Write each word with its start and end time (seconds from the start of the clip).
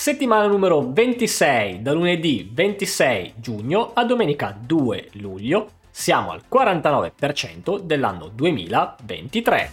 Settimana 0.00 0.46
numero 0.46 0.80
26, 0.92 1.82
da 1.82 1.92
lunedì 1.92 2.48
26 2.50 3.34
giugno 3.36 3.90
a 3.92 4.02
domenica 4.06 4.56
2 4.58 5.10
luglio. 5.20 5.72
Siamo 5.90 6.30
al 6.30 6.40
49% 6.50 7.80
dell'anno 7.80 8.28
2023. 8.28 9.70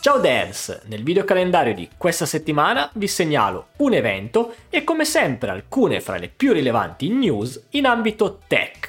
Ciao 0.00 0.18
devs! 0.18 0.80
Nel 0.86 1.04
video 1.04 1.22
calendario 1.22 1.72
di 1.72 1.88
questa 1.96 2.26
settimana 2.26 2.90
vi 2.94 3.06
segnalo 3.06 3.68
un 3.76 3.92
evento 3.92 4.52
e 4.68 4.82
come 4.82 5.04
sempre 5.04 5.50
alcune 5.50 6.00
fra 6.00 6.16
le 6.18 6.32
più 6.34 6.52
rilevanti 6.52 7.08
news 7.10 7.68
in 7.70 7.86
ambito 7.86 8.40
tech. 8.48 8.81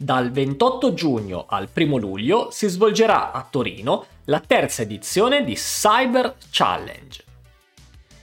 Dal 0.00 0.30
28 0.30 0.94
giugno 0.94 1.46
al 1.48 1.68
1 1.74 1.96
luglio 1.96 2.52
si 2.52 2.68
svolgerà 2.68 3.32
a 3.32 3.44
Torino 3.50 4.06
la 4.26 4.38
terza 4.38 4.82
edizione 4.82 5.42
di 5.42 5.54
Cyber 5.54 6.36
Challenge, 6.52 7.24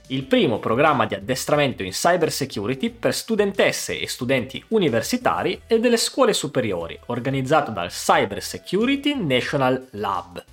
il 0.08 0.23
primo 0.23 0.59
programma 0.59 1.05
di 1.05 1.16
addestramento 1.16 1.84
in 1.84 1.91
cyber 1.91 2.31
security 2.31 2.91
per 2.91 3.14
studentesse 3.14 4.00
e 4.00 4.08
studenti 4.08 4.64
universitari 4.70 5.64
e 5.67 5.81
delle 5.81 5.98
scuole 5.98 6.31
superiori, 6.31 6.98
organizzato 7.08 7.72
dal 7.72 7.89
Cyber 7.89 8.42
Security 8.42 9.14
National 9.14 9.89
Lab. 9.92 10.45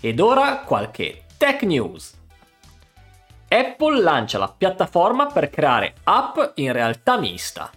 Ed 0.00 0.20
ora 0.20 0.60
qualche 0.60 1.24
tech 1.36 1.60
news. 1.64 2.14
Apple 3.48 4.00
lancia 4.00 4.38
la 4.38 4.48
piattaforma 4.48 5.26
per 5.26 5.50
creare 5.50 5.96
app 6.04 6.38
in 6.54 6.72
realtà 6.72 7.18
mista. 7.18 7.70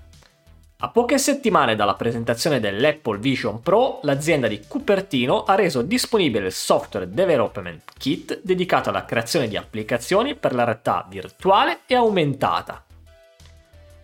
A 0.80 0.90
poche 0.90 1.18
settimane 1.18 1.76
dalla 1.76 1.96
presentazione 1.96 2.60
dell'Apple 2.60 3.18
Vision 3.18 3.62
Pro, 3.62 4.00
l'azienda 4.04 4.48
di 4.48 4.62
Cupertino 4.68 5.44
ha 5.44 5.56
reso 5.56 5.82
disponibile 5.82 6.46
il 6.46 6.52
Software 6.52 7.10
Development 7.10 7.82
Kit 7.98 8.42
dedicato 8.44 8.90
alla 8.90 9.04
creazione 9.04 9.48
di 9.48 9.58
applicazioni 9.58 10.36
per 10.36 10.54
la 10.54 10.66
realtà 10.66 11.04
virtuale 11.10 11.80
e 11.88 11.96
aumentata. 11.96 12.86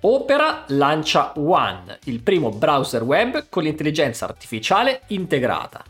Opera 0.02 0.64
lancia 0.70 1.34
One, 1.36 2.00
il 2.06 2.22
primo 2.22 2.50
browser 2.50 3.04
web 3.04 3.50
con 3.50 3.62
l'intelligenza 3.62 4.26
artificiale 4.26 5.02
integrata. 5.10 5.84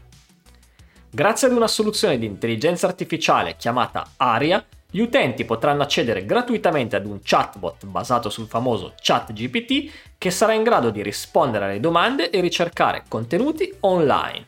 Grazie 1.10 1.48
ad 1.48 1.54
una 1.54 1.70
soluzione 1.70 2.20
di 2.20 2.26
intelligenza 2.26 2.88
artificiale 2.88 3.56
chiamata 3.56 4.10
Aria, 4.18 4.62
gli 4.94 5.00
utenti 5.00 5.44
potranno 5.44 5.82
accedere 5.82 6.24
gratuitamente 6.24 6.96
ad 6.96 7.08
un 7.08 7.18
chatbot 7.24 7.88
basato 7.88 8.30
sul 8.30 8.46
famoso 8.46 8.94
ChatGPT 9.02 9.92
che 10.20 10.30
sarà 10.30 10.54
in 10.54 10.62
grado 10.62 10.92
di 10.92 11.02
rispondere 11.02 11.66
alle 11.66 11.80
domande 11.80 12.30
e 12.30 12.40
ricercare 12.42 13.04
contenuti 13.08 13.74
online. 13.80 14.46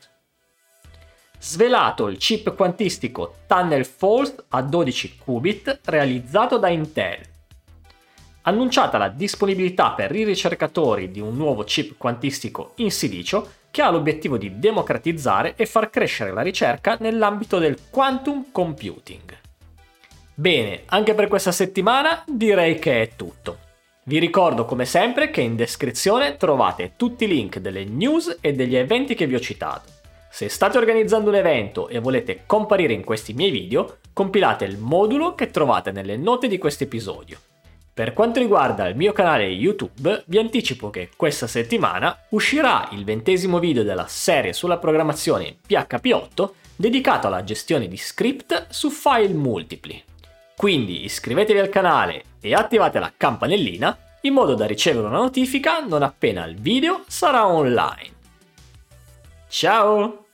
Svelato 1.40 2.10
il 2.10 2.18
chip 2.18 2.54
quantistico 2.56 3.38
Tunnel 3.48 3.86
Fault 3.86 4.46
a 4.50 4.62
12 4.62 5.18
qubit 5.18 5.80
realizzato 5.86 6.60
da 6.60 6.70
Intel. 6.70 7.22
Annunciata 8.44 9.00
la 9.00 9.10
disponibilità 9.10 9.94
per 9.94 10.16
i 10.16 10.24
ricercatori 10.24 11.10
di 11.10 11.20
un 11.20 11.36
nuovo 11.36 11.64
chip 11.64 11.98
quantistico 11.98 12.74
in 12.76 12.92
silicio 12.92 13.50
che 13.72 13.82
ha 13.82 13.90
l'obiettivo 13.90 14.38
di 14.38 14.60
democratizzare 14.60 15.56
e 15.56 15.66
far 15.66 15.90
crescere 15.90 16.32
la 16.32 16.44
ricerca 16.44 16.98
nell'ambito 17.00 17.58
del 17.58 17.90
quantum 17.90 18.52
computing. 18.52 19.45
Bene, 20.38 20.82
anche 20.88 21.14
per 21.14 21.30
questa 21.30 21.54
settimana 21.54 22.22
direi 22.28 22.78
che 22.78 23.02
è 23.02 23.12
tutto. 23.16 23.60
Vi 24.04 24.20
ricordo 24.20 24.66
come 24.66 24.84
sempre 24.84 25.32
che 25.32 25.40
in 25.40 25.56
descrizione 25.56 26.36
trovate 26.36 26.94
tutti 26.98 27.24
i 27.24 27.28
link 27.28 27.60
delle 27.60 27.86
news 27.86 28.40
e 28.42 28.52
degli 28.52 28.76
eventi 28.76 29.16
che 29.16 29.28
vi 29.28 29.36
ho 29.36 29.40
citato. 29.40 29.90
Se 30.30 30.50
state 30.50 30.78
organizzando 30.78 31.30
un 31.30 31.38
evento 31.38 31.88
e 31.88 32.00
volete 32.00 32.44
comparire 32.46 32.92
in 32.92 33.06
questi 33.06 33.32
miei 33.32 33.50
video, 33.50 34.00
compilate 34.12 34.66
il 34.66 34.78
modulo 34.78 35.36
che 35.36 35.52
trovate 35.52 35.92
nelle 35.92 36.18
note 36.18 36.50
di 36.50 36.58
questo 36.58 36.84
episodio. 36.84 37.40
Per 37.94 38.12
quanto 38.12 38.40
riguarda 38.40 38.90
il 38.90 38.98
mio 38.98 39.14
canale 39.14 39.46
YouTube, 39.46 40.24
vi 40.26 40.38
anticipo 40.38 40.90
che 40.90 41.12
questa 41.16 41.48
settimana 41.48 42.26
uscirà 42.32 42.90
il 42.92 43.06
ventesimo 43.06 43.58
video 43.58 43.84
della 43.84 44.08
serie 44.08 44.52
sulla 44.52 44.80
programmazione 44.80 45.60
PHP8 45.66 46.50
dedicato 46.76 47.28
alla 47.28 47.46
gestione 47.46 47.88
di 47.88 47.96
script 47.96 48.68
su 48.70 48.90
file 48.90 49.34
multipli. 49.34 50.04
Quindi 50.56 51.04
iscrivetevi 51.04 51.60
al 51.60 51.70
canale 51.70 52.24
e 52.40 52.54
attivate 52.54 53.00
la 53.00 53.12
campanellina 53.16 53.98
in 54.22 54.34
modo 54.34 54.56
da 54.56 54.66
ricevere 54.66 55.08
una 55.08 55.18
notifica 55.18 55.80
non 55.80 56.02
appena 56.02 56.46
il 56.46 56.56
video 56.56 57.04
sarà 57.08 57.48
online. 57.48 58.14
Ciao! 59.48 60.25